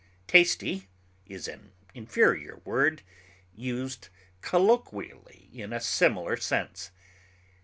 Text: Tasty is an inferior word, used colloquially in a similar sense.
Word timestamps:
Tasty 0.25 0.87
is 1.27 1.47
an 1.47 1.73
inferior 1.93 2.57
word, 2.65 3.03
used 3.53 4.09
colloquially 4.41 5.47
in 5.53 5.71
a 5.71 5.79
similar 5.79 6.37
sense. 6.37 6.89